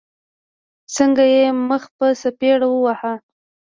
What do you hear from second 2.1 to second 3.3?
څپېړو واهه.